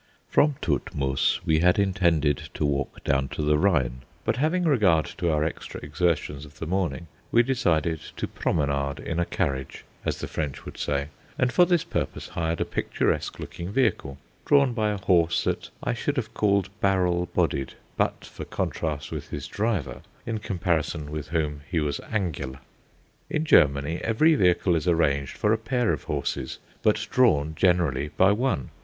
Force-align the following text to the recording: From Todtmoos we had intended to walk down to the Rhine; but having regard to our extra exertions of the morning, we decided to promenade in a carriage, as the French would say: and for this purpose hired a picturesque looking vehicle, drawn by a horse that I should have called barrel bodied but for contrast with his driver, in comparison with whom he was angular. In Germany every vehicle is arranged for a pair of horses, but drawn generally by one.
From 0.29 0.55
Todtmoos 0.63 1.41
we 1.45 1.59
had 1.59 1.77
intended 1.77 2.49
to 2.55 2.65
walk 2.65 3.03
down 3.03 3.27
to 3.29 3.43
the 3.43 3.55
Rhine; 3.59 4.01
but 4.25 4.37
having 4.37 4.63
regard 4.63 5.05
to 5.19 5.29
our 5.31 5.43
extra 5.43 5.79
exertions 5.81 6.43
of 6.43 6.57
the 6.57 6.65
morning, 6.65 7.05
we 7.31 7.43
decided 7.43 8.01
to 8.17 8.27
promenade 8.27 8.99
in 8.99 9.19
a 9.19 9.25
carriage, 9.25 9.85
as 10.03 10.17
the 10.17 10.27
French 10.27 10.65
would 10.65 10.79
say: 10.79 11.09
and 11.37 11.53
for 11.53 11.65
this 11.65 11.83
purpose 11.83 12.29
hired 12.29 12.59
a 12.59 12.65
picturesque 12.65 13.37
looking 13.39 13.71
vehicle, 13.71 14.17
drawn 14.43 14.73
by 14.73 14.89
a 14.89 14.97
horse 14.97 15.43
that 15.43 15.69
I 15.83 15.93
should 15.93 16.17
have 16.17 16.33
called 16.33 16.71
barrel 16.81 17.29
bodied 17.35 17.75
but 17.95 18.25
for 18.25 18.43
contrast 18.43 19.11
with 19.11 19.29
his 19.29 19.45
driver, 19.47 20.01
in 20.25 20.39
comparison 20.39 21.11
with 21.11 21.27
whom 21.27 21.61
he 21.69 21.79
was 21.79 22.01
angular. 22.09 22.57
In 23.29 23.45
Germany 23.45 23.99
every 24.03 24.33
vehicle 24.33 24.75
is 24.75 24.87
arranged 24.87 25.37
for 25.37 25.53
a 25.53 25.59
pair 25.59 25.93
of 25.93 26.05
horses, 26.05 26.57
but 26.81 27.05
drawn 27.11 27.53
generally 27.53 28.07
by 28.07 28.31
one. 28.31 28.71